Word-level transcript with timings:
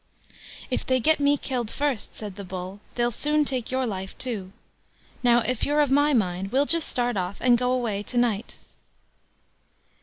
"If 0.71 0.83
they 0.83 0.99
get 0.99 1.19
me 1.19 1.37
killed 1.37 1.69
first", 1.69 2.15
said 2.15 2.35
the 2.35 2.43
Bull, 2.43 2.79
"they'll 2.95 3.11
soon 3.11 3.45
take 3.45 3.69
your 3.69 3.85
life 3.85 4.17
too. 4.17 4.51
Now, 5.21 5.41
if 5.41 5.63
you're 5.63 5.79
of 5.79 5.91
my 5.91 6.11
mind, 6.11 6.51
we'll 6.51 6.65
just 6.65 6.87
start 6.89 7.17
off, 7.17 7.37
and 7.39 7.55
go 7.55 7.71
away 7.71 8.01
to 8.01 8.17
night." 8.17 8.57